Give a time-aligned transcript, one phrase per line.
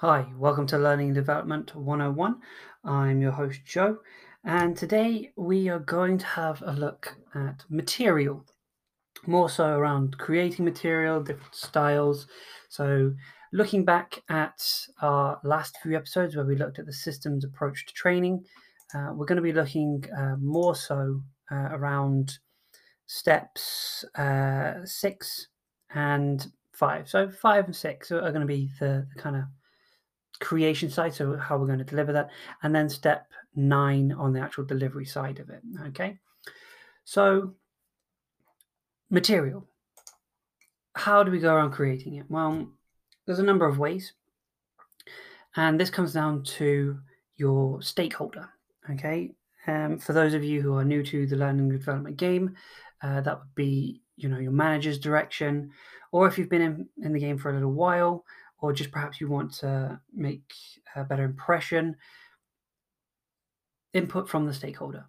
[0.00, 2.36] Hi, welcome to Learning and Development 101.
[2.84, 3.98] I'm your host, Joe,
[4.42, 8.46] and today we are going to have a look at material,
[9.26, 12.28] more so around creating material, different styles.
[12.70, 13.12] So,
[13.52, 14.62] looking back at
[15.02, 18.46] our last few episodes where we looked at the systems approach to training,
[18.94, 21.20] uh, we're going to be looking uh, more so
[21.52, 22.38] uh, around
[23.04, 25.48] steps uh, six
[25.94, 27.06] and five.
[27.06, 29.42] So, five and six are going to be the, the kind of
[30.40, 32.30] creation side, so how we're going to deliver that,
[32.62, 35.62] and then step nine on the actual delivery side of it.
[35.88, 36.18] Okay,
[37.04, 37.54] so
[39.10, 39.66] material.
[40.94, 42.26] How do we go around creating it?
[42.28, 42.68] Well,
[43.26, 44.12] there's a number of ways,
[45.56, 46.98] and this comes down to
[47.36, 48.48] your stakeholder.
[48.90, 49.32] Okay,
[49.66, 52.56] um, for those of you who are new to the learning and development game,
[53.02, 55.70] uh, that would be you know your manager's direction,
[56.12, 58.24] or if you've been in, in the game for a little while,
[58.60, 60.52] or just perhaps you want to make
[60.94, 61.96] a better impression,
[63.92, 65.06] input from the stakeholder.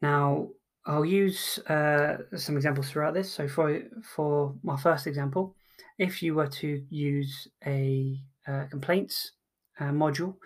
[0.00, 0.48] Now,
[0.86, 3.30] I'll use uh, some examples throughout this.
[3.32, 3.82] So for,
[4.14, 5.54] for my first example,
[5.98, 9.32] if you were to use a uh, complaints
[9.78, 10.36] uh, module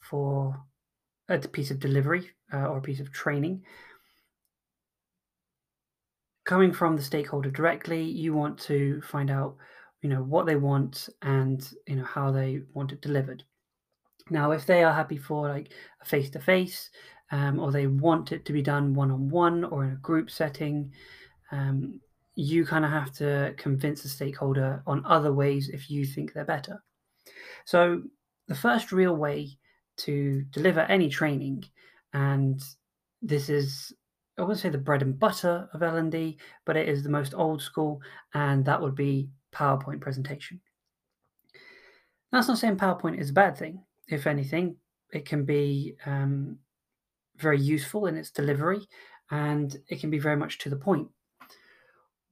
[0.00, 0.56] for
[1.28, 3.62] a piece of delivery uh, or a piece of training,
[6.44, 9.56] coming from the stakeholder directly, you want to find out
[10.04, 13.42] you know what they want and you know how they want it delivered.
[14.28, 16.90] Now if they are happy for like a face-to-face
[17.32, 20.92] um, or they want it to be done one-on-one or in a group setting
[21.52, 22.00] um,
[22.34, 26.44] you kind of have to convince the stakeholder on other ways if you think they're
[26.44, 26.82] better.
[27.64, 28.02] So
[28.46, 29.56] the first real way
[29.98, 31.64] to deliver any training
[32.12, 32.62] and
[33.22, 33.90] this is
[34.36, 37.62] I wouldn't say the bread and butter of L&D, but it is the most old
[37.62, 38.00] school,
[38.34, 40.60] and that would be PowerPoint presentation.
[42.32, 43.84] That's not saying PowerPoint is a bad thing.
[44.08, 44.76] If anything,
[45.12, 46.58] it can be um,
[47.36, 48.80] very useful in its delivery
[49.30, 51.08] and it can be very much to the point.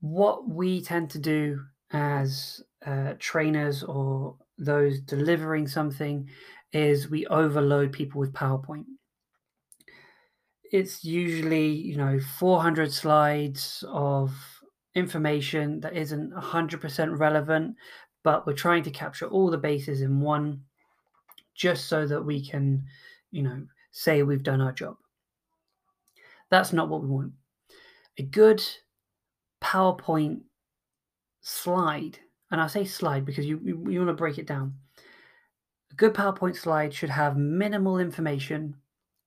[0.01, 1.61] What we tend to do
[1.91, 6.29] as uh, trainers or those delivering something
[6.73, 8.85] is we overload people with PowerPoint.
[10.71, 14.33] It's usually, you know, 400 slides of
[14.95, 17.75] information that isn't 100% relevant,
[18.23, 20.61] but we're trying to capture all the bases in one
[21.55, 22.83] just so that we can,
[23.31, 24.97] you know, say we've done our job.
[26.49, 27.33] That's not what we want.
[28.17, 28.63] A good
[29.61, 30.41] PowerPoint
[31.41, 32.19] slide,
[32.51, 34.75] and I say slide because you, you, you want to break it down.
[35.91, 38.75] A good PowerPoint slide should have minimal information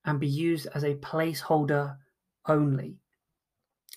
[0.04, 1.96] and be used as a placeholder
[2.46, 2.98] only.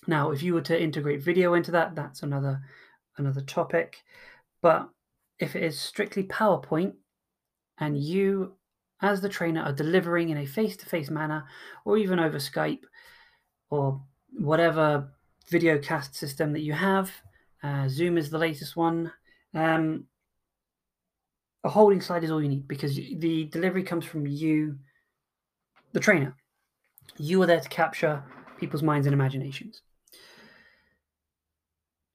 [0.06, 2.62] Now, if you were to integrate video into that, that's another
[3.16, 4.02] another topic.
[4.62, 4.88] But
[5.38, 6.94] if it is strictly PowerPoint
[7.78, 8.54] and you
[9.02, 11.44] as the trainer are delivering in a face-to-face manner
[11.84, 12.82] or even over Skype
[13.70, 14.02] or
[14.38, 15.10] whatever
[15.48, 17.10] video cast system that you have,
[17.62, 19.12] uh, Zoom is the latest one.
[19.54, 20.06] Um,
[21.64, 24.78] a holding slide is all you need because the delivery comes from you,
[25.92, 26.36] the trainer.
[27.16, 28.22] You are there to capture
[28.58, 29.82] people's minds and imaginations.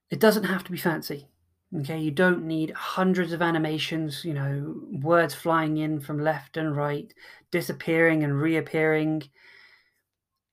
[0.09, 1.27] It doesn't have to be fancy.
[1.75, 6.75] Okay, you don't need hundreds of animations, you know, words flying in from left and
[6.75, 7.11] right,
[7.51, 9.23] disappearing and reappearing.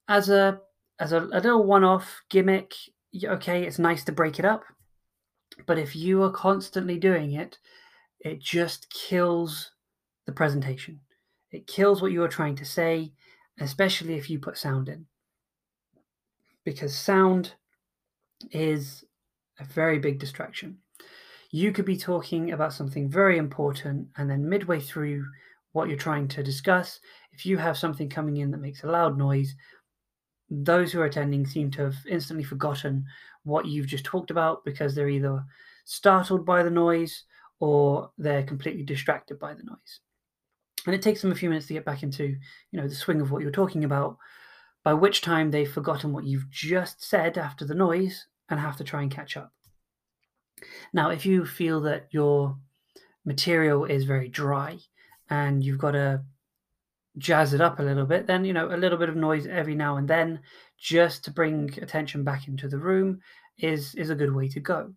[0.09, 0.61] As a
[0.99, 2.75] as a, a little one-off gimmick,
[3.25, 4.65] okay, it's nice to break it up.
[5.67, 7.59] But if you are constantly doing it,
[8.21, 9.73] it just kills
[10.27, 11.01] the presentation.
[11.51, 13.13] It kills what you are trying to say,
[13.61, 15.07] especially if you put sound in.
[16.65, 17.55] Because sound
[18.51, 19.05] is
[19.59, 20.79] a very big distraction.
[21.51, 25.25] You could be talking about something very important, and then midway through
[25.73, 27.01] what you're trying to discuss,
[27.33, 29.55] if you have something coming in that makes a loud noise,
[30.51, 33.05] those who are attending seem to have instantly forgotten
[33.45, 35.43] what you've just talked about because they're either
[35.85, 37.25] startled by the noise
[37.59, 40.01] or they're completely distracted by the noise.
[40.87, 43.21] And it takes them a few minutes to get back into, you know, the swing
[43.21, 44.17] of what you're talking about,
[44.85, 48.85] by which time they've forgotten what you've just said after the noise and have to
[48.85, 49.53] try and catch up.
[50.93, 52.57] Now, if you feel that your
[53.25, 54.79] material is very dry
[55.31, 56.23] and you've got to
[57.19, 59.75] jazz it up a little bit, then, you know, a little bit of noise every
[59.75, 60.41] now and then
[60.79, 63.21] just to bring attention back into the room
[63.59, 64.93] is, is a good way to go.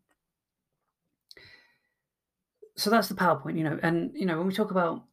[2.77, 5.03] So that's the PowerPoint, you know, and, you know, when we talk about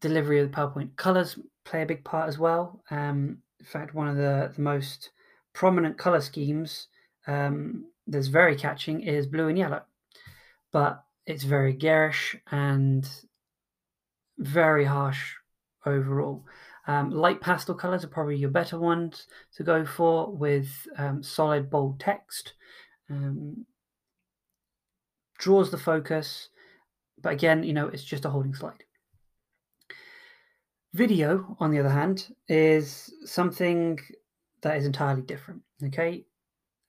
[0.00, 2.82] delivery of the PowerPoint, colors play a big part as well.
[2.90, 5.10] Um, in fact, one of the, the most
[5.52, 6.88] prominent color schemes
[7.26, 9.82] um, that's very catching is blue and yellow,
[10.72, 13.08] but it's very garish and
[14.38, 15.34] very harsh
[15.86, 16.44] overall.
[16.86, 21.70] Um, light pastel colors are probably your better ones to go for with um, solid
[21.70, 22.54] bold text.
[23.08, 23.66] Um,
[25.38, 26.48] draws the focus,
[27.20, 28.84] but again, you know, it's just a holding slide.
[30.94, 33.98] Video, on the other hand, is something
[34.62, 35.62] that is entirely different.
[35.84, 36.24] Okay.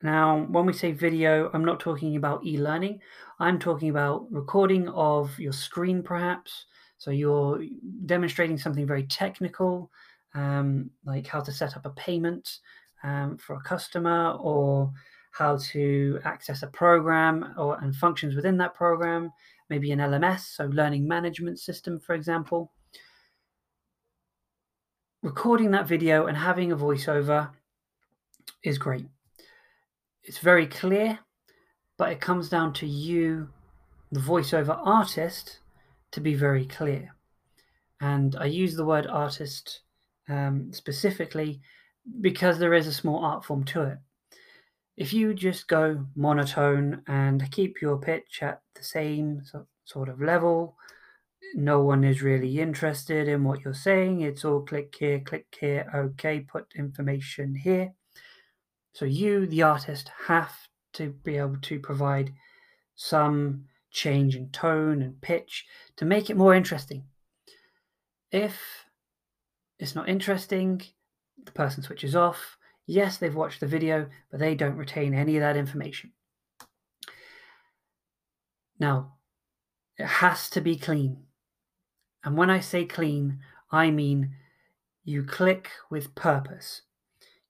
[0.04, 3.00] Now, when we say video, I'm not talking about e learning.
[3.40, 6.66] I'm talking about recording of your screen, perhaps.
[6.98, 7.64] So you're
[8.06, 9.90] demonstrating something very technical,
[10.34, 12.60] um, like how to set up a payment
[13.04, 14.92] um, for a customer or
[15.32, 19.32] how to access a program or and functions within that program,
[19.70, 22.74] maybe an LMS, so learning management system, for example.
[25.22, 27.52] Recording that video and having a voiceover
[28.64, 29.06] is great.
[30.24, 31.20] It's very clear,
[31.98, 33.50] but it comes down to you,
[34.12, 35.60] the voiceover artist,
[36.12, 37.14] to be very clear.
[38.00, 39.82] And I use the word artist
[40.30, 41.62] um, specifically
[42.22, 43.98] because there is a small art form to it.
[44.96, 49.42] If you just go monotone and keep your pitch at the same
[49.86, 50.78] sort of level,
[51.56, 54.22] no one is really interested in what you're saying.
[54.22, 57.94] It's all click here, click here, okay, put information here.
[58.94, 60.54] So you, the artist, have
[60.94, 62.32] to be able to provide
[62.96, 65.66] some change in tone and pitch
[65.98, 67.04] to make it more interesting.
[68.32, 68.86] If
[69.80, 70.82] it's not interesting,
[71.44, 72.58] the person switches off.
[72.86, 76.12] Yes, they've watched the video, but they don't retain any of that information.
[78.80, 79.14] Now,
[79.98, 81.24] it has to be clean.
[82.24, 83.40] And when I say clean,
[83.72, 84.36] I mean
[85.04, 86.82] you click with purpose.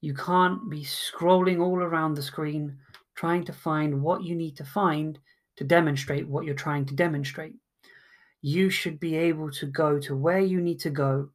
[0.04, 2.78] You can't be scrolling all around the screen
[3.16, 5.18] trying to find what you need to find
[5.56, 7.56] to demonstrate what you're trying to demonstrate.
[8.42, 11.30] You should be able to go to where you need to go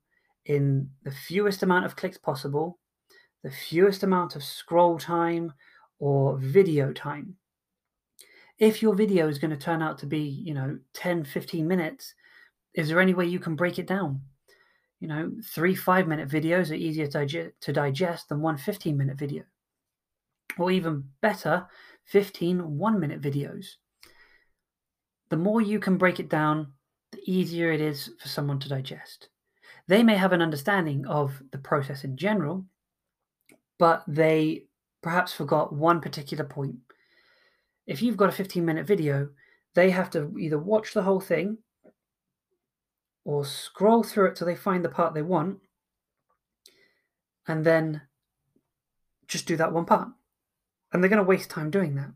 [0.44, 2.78] in the fewest amount of clicks possible,
[3.42, 5.54] the fewest amount of scroll time
[5.98, 7.36] or video time.
[8.58, 12.12] If your video is going to turn out to be, you know, 10, 15 minutes,
[12.74, 14.20] is there any way you can break it down?
[15.00, 19.44] You know, three five minute videos are easier to digest than one 15 minute video.
[20.58, 21.66] Or even better,
[22.06, 23.66] 15 one minute videos.
[25.30, 26.72] The more you can break it down,
[27.12, 29.28] the easier it is for someone to digest.
[29.86, 32.66] They may have an understanding of the process in general,
[33.78, 34.64] but they
[35.02, 36.76] perhaps forgot one particular point.
[37.86, 39.28] If you've got a 15 minute video,
[39.74, 41.58] they have to either watch the whole thing
[43.28, 45.58] or scroll through it till they find the part they want
[47.46, 48.00] and then
[49.26, 50.08] just do that one part.
[50.90, 52.10] And they're going to waste time doing that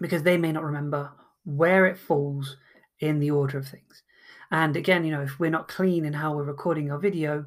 [0.00, 1.10] because they may not remember
[1.44, 2.58] where it falls
[3.00, 4.04] in the order of things.
[4.52, 7.44] And again, you know, if we're not clean in how we're recording our video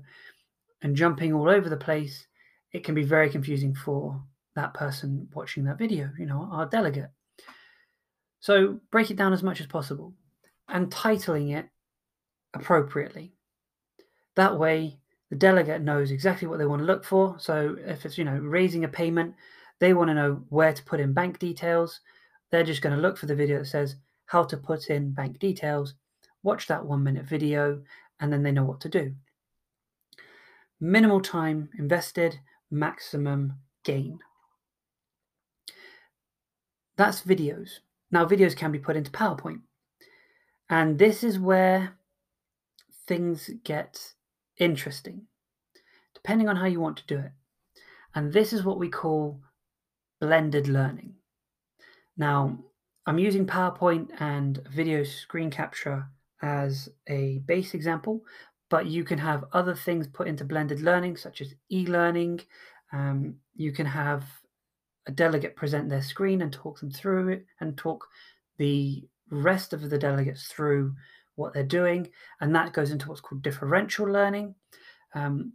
[0.81, 2.27] and jumping all over the place,
[2.73, 4.21] it can be very confusing for
[4.57, 7.11] that person watching that video, you know, our delegate.
[8.41, 10.13] So break it down as much as possible
[10.67, 11.69] and titling it
[12.53, 13.33] appropriately.
[14.35, 14.97] That way,
[15.29, 17.35] the delegate knows exactly what they want to look for.
[17.39, 19.35] So if it's, you know, raising a payment,
[19.79, 22.01] they want to know where to put in bank details.
[22.51, 23.95] They're just going to look for the video that says
[24.25, 25.95] how to put in bank details,
[26.43, 27.81] watch that one minute video,
[28.19, 29.13] and then they know what to do.
[30.79, 34.19] Minimal time invested, maximum gain.
[36.95, 37.79] That's videos.
[38.11, 39.61] Now, videos can be put into PowerPoint.
[40.69, 41.97] And this is where
[43.07, 44.13] things get
[44.57, 45.23] interesting,
[46.13, 47.31] depending on how you want to do it.
[48.15, 49.41] And this is what we call
[50.21, 51.15] blended learning.
[52.15, 52.57] Now,
[53.05, 56.05] I'm using PowerPoint and video screen capture
[56.41, 58.21] as a base example,
[58.69, 62.41] but you can have other things put into blended learning, such as e learning.
[62.91, 64.23] Um, you can have
[65.07, 68.05] a delegate present their screen and talk them through it and talk
[68.57, 70.93] the rest of the delegates through
[71.35, 72.09] what they're doing,
[72.41, 74.55] and that goes into what's called differential learning.
[75.15, 75.53] Um,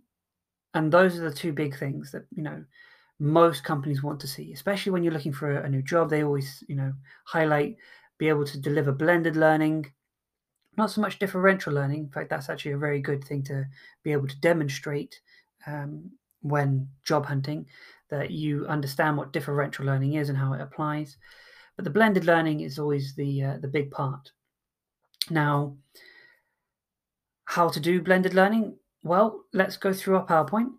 [0.75, 2.65] and those are the two big things that you know
[3.19, 6.11] most companies want to see, especially when you're looking for a new job.
[6.11, 6.93] They always you know
[7.25, 7.77] highlight
[8.19, 9.87] be able to deliver blended learning,
[10.77, 12.01] not so much differential learning.
[12.01, 13.65] In fact, that's actually a very good thing to
[14.03, 15.21] be able to demonstrate
[15.67, 17.67] um, when job hunting
[18.11, 21.17] that you understand what differential learning is and how it applies.
[21.77, 24.33] But the blended learning is always the uh, the big part.
[25.31, 25.77] Now,
[27.45, 28.77] how to do blended learning?
[29.03, 30.71] Well, let's go through our PowerPoint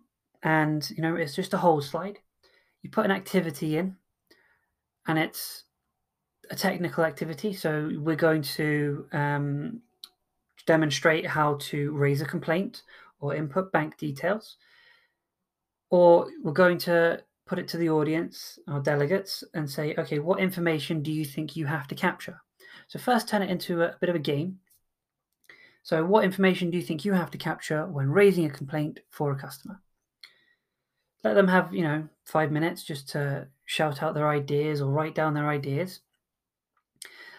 [0.42, 2.18] and, you know, it's just a whole slide.
[2.82, 3.96] You put an activity in
[5.06, 5.64] and it's
[6.50, 7.52] a technical activity.
[7.52, 9.80] So we're going to um,
[10.66, 12.82] demonstrate how to raise a complaint
[13.20, 14.56] or input bank details.
[15.90, 20.38] Or we're going to put it to the audience, our delegates, and say, okay, what
[20.38, 22.40] information do you think you have to capture?
[22.90, 24.58] So first turn it into a, bit of a game.
[25.84, 29.30] So what information do you think you have to capture when raising a complaint for
[29.30, 29.80] a customer?
[31.22, 35.14] Let them have, you know, five minutes just to shout out their ideas or write
[35.14, 36.00] down their ideas.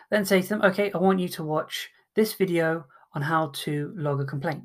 [0.10, 3.93] Then say to them, okay, I want you to watch this video on how to
[3.98, 4.63] log a complaint.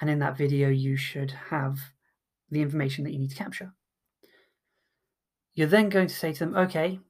[0.00, 1.78] And in that video, you should have
[2.50, 3.74] the information that you need to capture.
[5.54, 7.00] You're then going to say to them, okay,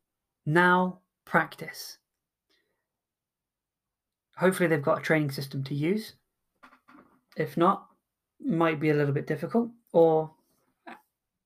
[0.44, 1.99] now practice.
[4.40, 6.14] Hopefully, they've got a training system to use.
[7.36, 7.88] If not,
[8.40, 10.30] might be a little bit difficult, or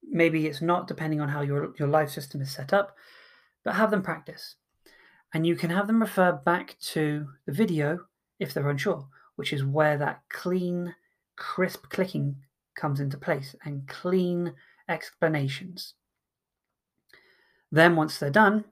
[0.02, 2.96] maybe it's not, depending on how your, your live system is set up,
[3.64, 4.54] but have them practice.
[5.32, 7.98] And you can have them refer back to the video
[8.38, 10.94] if they're unsure, which is where that clean,
[11.34, 12.36] crisp clicking
[12.76, 14.54] comes into place and clean
[14.88, 15.94] explanations.
[17.72, 18.66] Then, once they're done,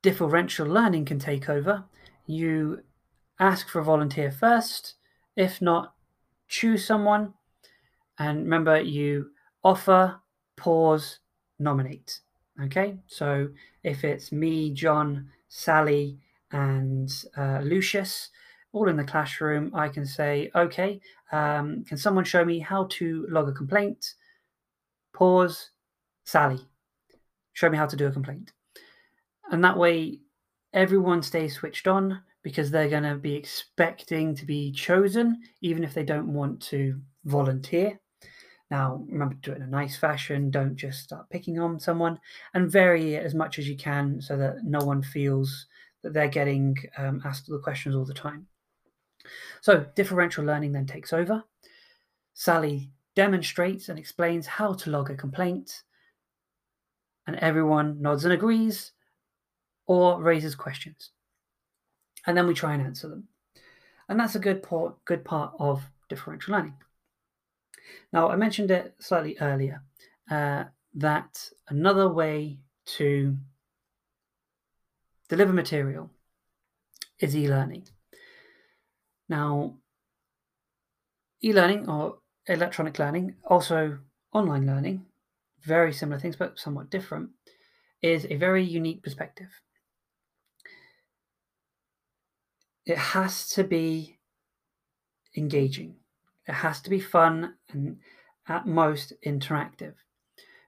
[0.00, 1.86] differential learning can take over.
[2.24, 2.84] You
[3.42, 4.94] ask for a volunteer first.
[5.36, 5.94] If not,
[6.48, 7.34] choose someone.
[8.18, 9.30] And remember, you
[9.64, 10.20] offer,
[10.56, 11.18] pause,
[11.58, 12.20] nominate.
[12.62, 13.48] Okay, so
[13.82, 16.18] if it's me, John, Sally,
[16.52, 18.28] and uh, Lucius,
[18.72, 21.00] all in the classroom, I can say, okay,
[21.32, 24.14] um, can someone show me how to log a complaint?
[25.14, 25.70] Pause,
[26.24, 26.60] Sally,
[27.54, 28.52] show me how to do a complaint.
[29.50, 30.20] And that way,
[30.72, 35.94] everyone stays switched on because they're going to be expecting to be chosen, even if
[35.94, 37.98] they don't want to volunteer.
[38.70, 40.50] Now, remember to do it in a nice fashion.
[40.50, 42.18] Don't just start picking on someone
[42.54, 45.66] and vary it as much as you can so that no one feels
[46.02, 48.46] that they're getting um, asked the questions all the time.
[49.60, 51.44] So, differential learning then takes over.
[52.34, 55.82] Sally demonstrates and explains how to log a complaint,
[57.26, 58.92] and everyone nods and agrees
[59.86, 61.10] or raises questions.
[62.26, 63.28] And then we try and answer them.
[64.08, 66.74] And that's a good part, good part of differential learning.
[68.12, 69.82] Now, I mentioned it slightly earlier
[70.30, 70.64] uh,
[70.94, 73.36] that another way to
[75.28, 76.10] deliver material
[77.18, 77.88] is e learning.
[79.28, 79.78] Now,
[81.42, 83.98] e learning or electronic learning, also
[84.32, 85.06] online learning,
[85.62, 87.30] very similar things but somewhat different,
[88.02, 89.48] is a very unique perspective.
[92.84, 94.18] It has to be
[95.36, 95.96] engaging.
[96.46, 97.98] It has to be fun and
[98.48, 99.94] at most interactive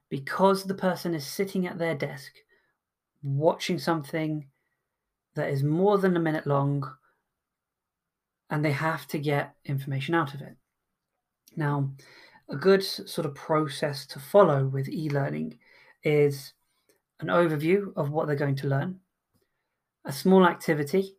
[0.09, 2.33] because the person is sitting at their desk
[3.23, 4.47] watching something
[5.35, 6.85] that is more than a minute long
[8.51, 10.55] and they have to get information out of it.
[11.57, 11.91] Now,
[12.49, 15.59] a good sort of process to follow with e learning
[16.05, 16.53] is
[17.21, 19.01] an overview of what they're going to learn,
[20.05, 21.17] a small activity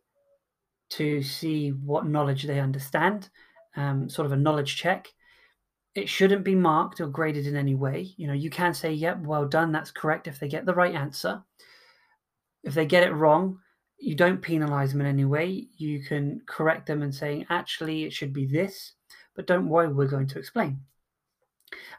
[0.90, 3.28] to see what knowledge they understand
[3.76, 5.08] um, sort of a knowledge check.
[5.94, 8.14] It shouldn't be marked or graded in any way.
[8.16, 10.94] You know, you can say, "Yep, well done, that's correct." If they get the right
[10.94, 11.42] answer,
[12.62, 13.60] if they get it wrong,
[13.98, 15.68] you don't penalize them in any way.
[15.76, 18.92] You can correct them and saying, "Actually, it should be this,"
[19.34, 20.80] but don't worry, we're going to explain.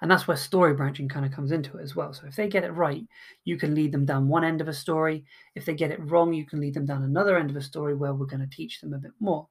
[0.01, 2.13] And that's where story branching kind of comes into it as well.
[2.13, 3.03] So if they get it right,
[3.43, 5.25] you can lead them down one end of a story.
[5.55, 7.93] If they get it wrong, you can lead them down another end of a story
[7.95, 9.47] where we're going to teach them a bit more.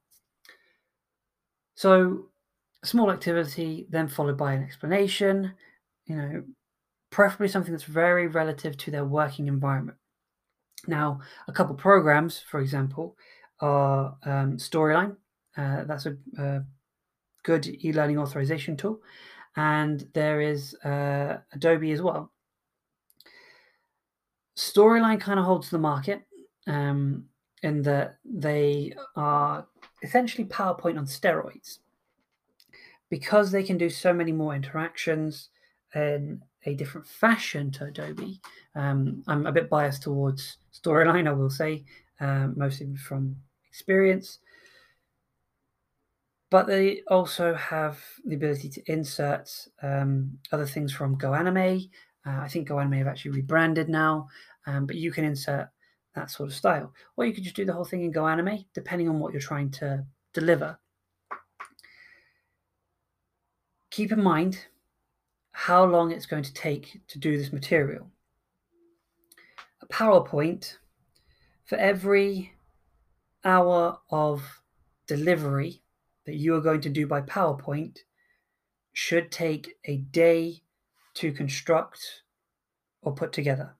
[1.75, 2.29] So,
[2.83, 5.53] small activity, then followed by an explanation,
[6.05, 6.43] you know,
[7.11, 9.97] preferably something that's very relative to their working environment.
[10.87, 13.15] Now, a couple programs, for example,
[13.59, 15.15] are um, Storyline.
[15.55, 16.61] Uh, that's a, a
[17.43, 19.01] good e learning authorization tool.
[19.57, 22.31] And there is uh, Adobe as well.
[24.55, 26.21] Storyline kind of holds the market
[26.67, 27.25] um,
[27.63, 29.67] in that they are
[30.03, 31.79] essentially PowerPoint on steroids.
[33.09, 35.49] Because they can do so many more interactions
[35.95, 38.41] in a different fashion to Adobe,
[38.75, 41.85] um, I'm a bit biased towards Storyline, I will say,
[42.19, 43.35] um, mostly from
[43.69, 44.39] experience.
[46.49, 49.49] But they also have the ability to insert
[49.81, 51.89] um, other things from GoAnimate.
[52.25, 54.27] Uh, I think GoAnimate have actually rebranded now,
[54.65, 55.69] um, but you can insert
[56.15, 56.93] that sort of style.
[57.15, 59.71] Or you could just do the whole thing in GoAnimate, depending on what you're trying
[59.71, 60.79] to deliver.
[63.91, 64.65] Keep in mind
[65.51, 68.11] how long it's going to take to do this material.
[69.81, 70.77] A PowerPoint,
[71.65, 72.53] for every
[73.43, 74.61] hour of
[75.07, 75.81] delivery,
[76.27, 77.99] that you are going to do by PowerPoint
[78.93, 80.61] should take a day
[81.15, 82.21] to construct
[83.01, 83.75] or put together.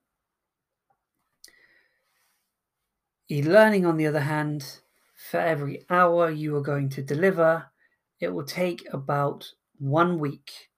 [3.30, 4.80] E learning, on the other hand,
[5.14, 7.66] for every hour you are going to deliver,
[8.18, 9.46] it will take about
[9.78, 10.70] one week,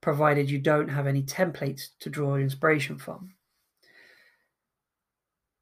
[0.00, 3.34] provided you don't have any templates to draw inspiration from.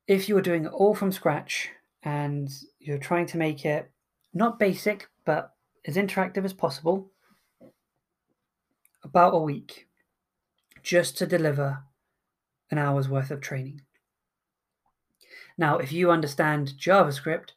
[0.07, 1.71] If you are doing it all from scratch
[2.03, 3.91] and you're trying to make it
[4.37, 5.53] not basic, but
[5.87, 7.11] as interactive as possible,
[9.03, 9.87] about a week
[10.83, 11.83] just to deliver
[12.71, 13.81] an hour's worth of training.
[15.57, 17.51] Now, if you understand JavaScript,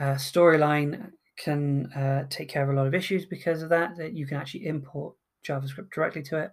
[0.00, 3.96] uh, Storyline can uh, take care of a lot of issues because of that.
[3.96, 5.14] That you can actually import
[5.46, 6.50] JavaScript directly to it.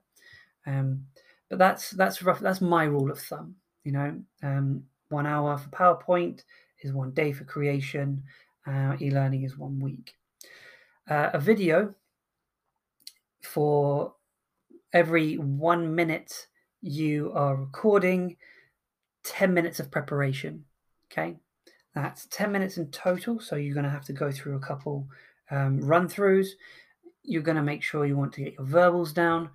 [0.68, 1.06] Um,
[1.50, 2.42] but that's that's rough.
[2.42, 3.56] That's my rule of thumb.
[3.86, 6.44] You know, um, one hour for PowerPoint
[6.82, 8.24] is one day for creation.
[8.66, 10.14] Uh, e-learning is one week.
[11.10, 11.94] Uh, a video
[13.42, 14.14] for
[14.94, 16.48] every one minute
[16.82, 18.38] you are recording,
[19.24, 20.66] 10 minutes of preparation.
[21.12, 21.36] Okay,
[21.94, 23.40] that's 10 minutes in total.
[23.40, 25.08] So you're going to have to go through a couple
[25.52, 26.48] um, run throughs.
[27.24, 29.50] You're going to make sure you want to get your verbals down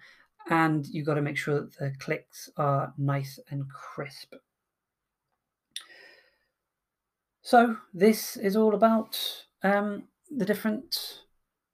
[0.51, 4.35] and you've got to make sure that the clicks are nice and crisp.
[7.49, 9.19] So this is all about
[9.63, 11.23] um, the different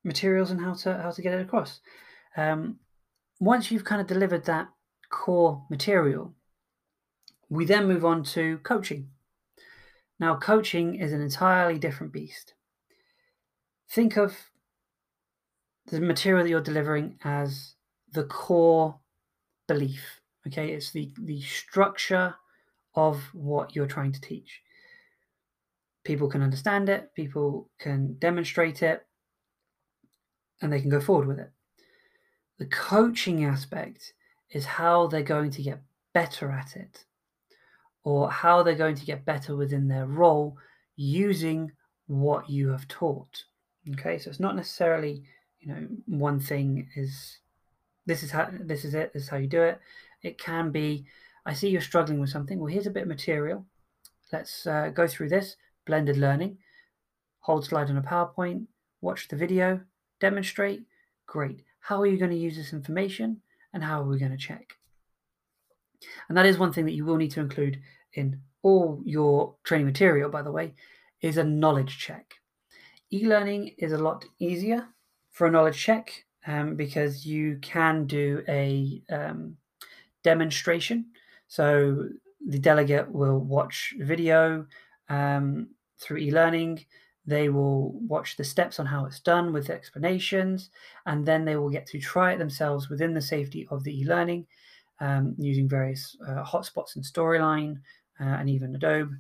[0.05, 1.81] materials and how to how to get it across.
[2.37, 2.79] Um,
[3.41, 4.69] once you've kind of delivered that
[5.11, 6.33] core material,
[7.49, 9.09] we then move on to coaching.
[10.21, 12.55] Now, coaching is an entirely different beast.
[13.91, 14.37] Think of
[15.91, 17.75] the material that you're delivering as
[18.13, 19.01] the core
[19.67, 20.21] belief.
[20.47, 22.37] Okay, it's the, the structure
[22.95, 24.61] of what you're trying to teach.
[26.05, 29.07] People can understand it, people can demonstrate it,
[30.61, 31.51] and they can go forward with it.
[32.59, 34.13] The coaching aspect
[34.51, 37.05] is how they're going to get better at it
[38.05, 40.57] or how they're going to get better within their role
[40.97, 41.73] using
[42.07, 43.45] what you have taught.
[43.93, 45.25] Okay, so it's not necessarily,
[45.61, 47.39] you know, one thing is
[48.07, 49.81] this is how this is it, this is how you do it.
[50.23, 51.07] It can be,
[51.45, 52.59] I see you're struggling with something.
[52.59, 53.67] Well, here's a bit of material.
[54.33, 56.59] Let's uh, go through this blended learning.
[57.41, 58.67] Hold slide on a PowerPoint,
[59.01, 59.81] watch the video,
[60.21, 60.85] demonstrate.
[61.27, 61.63] Great.
[61.81, 63.41] How are you going to use this information
[63.73, 64.77] and how are we going to check?
[66.29, 67.81] And that is one thing that you will need to include
[68.15, 70.75] in all your training material, by the way,
[71.21, 72.35] is a knowledge check.
[73.13, 74.89] E learning is a lot easier
[75.31, 79.57] for a knowledge check um, because you can do a um,
[80.23, 81.07] demonstration.
[81.49, 82.09] So
[82.47, 84.67] the delegate will watch video
[85.09, 85.69] um,
[85.99, 86.85] through e learning.
[87.27, 90.71] They will watch the steps on how it's done with explanations,
[91.07, 94.05] and then they will get to try it themselves within the safety of the e
[94.05, 94.47] learning
[95.01, 97.77] um, using various uh, hotspots in Storyline
[98.21, 99.15] uh, and even Adobe.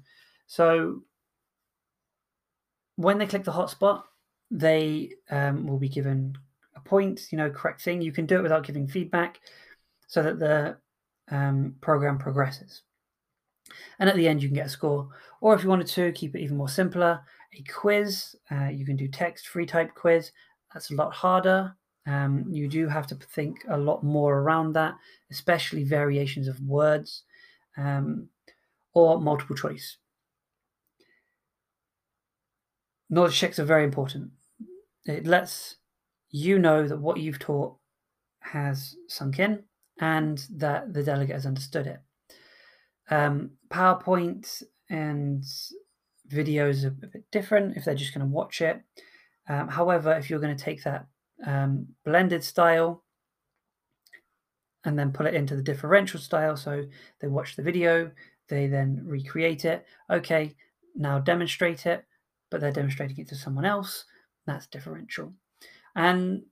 [0.47, 1.03] So
[2.97, 4.03] when they click the hotspot,
[4.51, 6.37] they um, will be given
[6.77, 8.03] a point, you know, correct thing.
[8.03, 9.41] You can do it without giving feedback
[10.07, 10.77] so that the
[11.31, 12.83] um, program progresses.
[13.99, 15.09] And at the end, you can get a score.
[15.41, 17.21] Or if you wanted to keep it even more simpler,
[17.59, 18.35] a quiz.
[18.51, 20.33] Uh, you can do text free type quiz.
[20.73, 21.77] That's a lot harder.
[22.07, 24.95] Um, you do have to think a lot more around that,
[25.31, 27.23] especially variations of words
[27.77, 28.29] um,
[28.93, 29.97] or multiple choice.
[33.09, 34.31] Knowledge checks are very important.
[35.07, 35.77] It lets
[36.31, 37.77] you know that what you've taught
[38.41, 39.63] has sunk in
[40.01, 42.01] and that the delegate has understood it.
[43.11, 45.45] Um, PowerPoint and
[46.31, 48.83] videos are a bit different if they're just going to watch it.
[49.49, 51.07] Um, however, if you're going to take that
[51.47, 53.05] um, blended style
[54.85, 56.85] and then put it into the differential style, so
[57.21, 58.11] they watch the video,
[58.49, 59.87] they then recreate it.
[60.11, 60.55] Okay,
[60.95, 62.05] now demonstrate it,
[62.51, 64.05] but they're demonstrating it to someone else.
[64.47, 65.33] That's differential.
[65.97, 66.43] And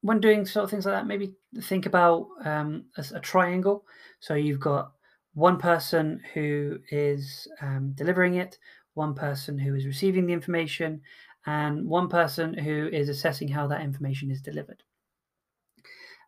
[0.00, 3.84] when doing sort of things like that, maybe think about um, a, a triangle.
[4.20, 4.92] So you've got
[5.34, 8.58] one person who is um, delivering it,
[8.94, 11.00] one person who is receiving the information,
[11.46, 14.82] and one person who is assessing how that information is delivered.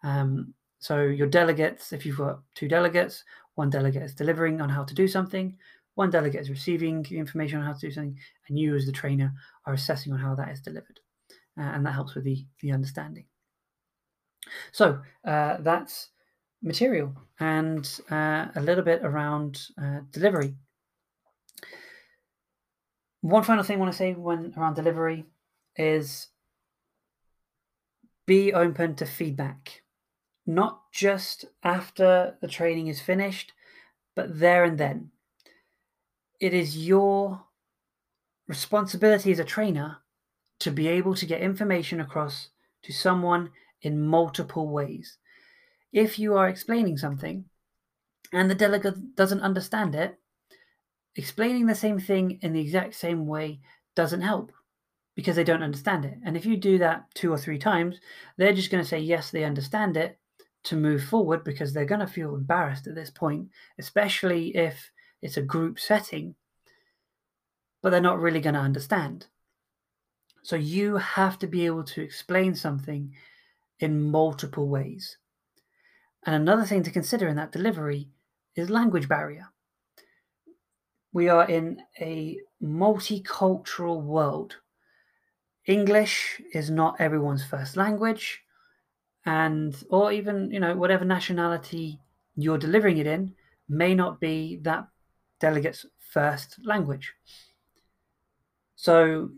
[0.03, 4.85] Um, so your delegates, if you've got two delegates, one delegate is delivering on how
[4.85, 5.57] to do something,
[5.95, 9.33] one delegate is receiving information on how to do something, and you as the trainer
[9.67, 11.01] are assessing on how that is delivered.
[11.57, 13.25] Uh, and that helps with the, the understanding.
[14.73, 16.11] So uh, that's
[16.65, 20.55] material and uh, a little bit around uh, delivery.
[23.21, 25.25] One final thing I want to say when around delivery
[25.77, 26.29] is
[28.27, 29.83] be open to feedback,
[30.47, 33.53] not just after the training is finished,
[34.17, 35.11] but there and then.
[36.41, 37.45] It is your
[38.49, 39.99] responsibility as a trainer
[40.61, 42.49] to be able to get information across
[42.83, 43.51] to someone
[43.83, 45.19] in multiple ways.
[45.95, 47.45] If you are explaining something
[48.33, 50.19] and the delegate doesn't understand it,
[51.15, 53.61] explaining the same thing in the exact same way
[53.95, 54.51] doesn't help
[55.15, 56.19] because they don't understand it.
[56.27, 58.01] And if you do that two or three times,
[58.37, 60.19] they're just going to say, yes, they understand it
[60.65, 64.91] to move forward because they're going to feel embarrassed at this point, especially if
[65.23, 66.35] it's a group setting,
[67.83, 69.27] but they're not really going to understand.
[70.43, 73.13] So you have to be able to explain something
[73.79, 75.19] in multiple ways.
[76.27, 78.09] And another thing to consider in that delivery
[78.57, 79.49] is language barrier.
[81.13, 84.57] We are in a multicultural world
[85.67, 88.43] English is not everyone's first language,
[89.25, 91.99] and or even you know whatever nationality
[92.37, 93.35] you're delivering it in
[93.69, 94.87] may not be that
[95.41, 97.15] delegate's first language.
[98.77, 99.31] So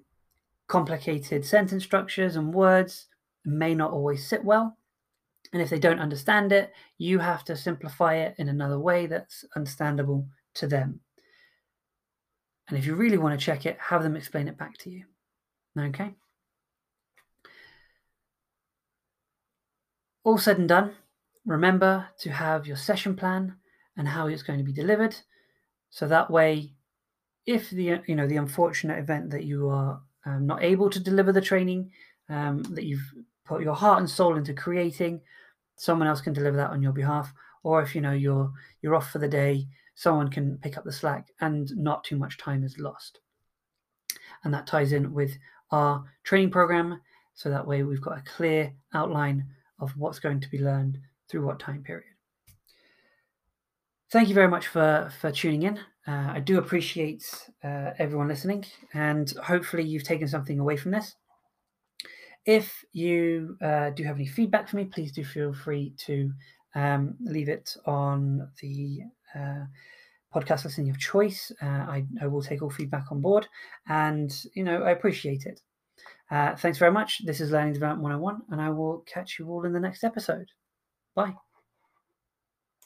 [0.66, 3.06] complicated sentence structures and words
[3.44, 4.76] may not always sit well.
[5.52, 9.44] And if they don't understand it, you have to simplify it in another way that's
[9.54, 11.00] understandable to them.
[12.68, 15.04] And if you really want to check it, have them explain it back to you.
[15.78, 16.14] Okay.
[20.24, 20.94] All said and done,
[21.44, 23.56] remember to have your session plan
[23.96, 25.14] and how it's going to be delivered.
[25.90, 26.72] So that way,
[27.46, 31.32] if the you know the unfortunate event that you are um, not able to deliver
[31.32, 31.92] the training
[32.28, 33.14] um, that you've
[33.46, 35.20] put your heart and soul into creating,
[35.76, 37.32] someone else can deliver that on your behalf.
[37.62, 40.92] Or if you know you're you're off for the day, someone can pick up the
[40.92, 43.20] slack and not too much time is lost.
[44.44, 45.36] And that ties in with
[45.70, 47.00] our training program.
[47.34, 49.46] So that way we've got a clear outline
[49.80, 52.04] of what's going to be learned through what time period.
[54.12, 55.78] Thank you very much for, for tuning in.
[56.06, 57.24] Uh, I do appreciate
[57.64, 61.16] uh, everyone listening, and hopefully, you've taken something away from this.
[62.46, 66.32] If you uh, do have any feedback for me, please do feel free to
[66.74, 69.00] um, leave it on the
[69.34, 69.64] uh,
[70.34, 71.50] podcast listening of choice.
[71.60, 73.48] Uh, I, I will take all feedback on board,
[73.88, 75.60] and you know I appreciate it.
[76.30, 77.24] Uh, thanks very much.
[77.24, 80.46] This is Learning Development 101, and I will catch you all in the next episode.
[81.14, 81.34] Bye.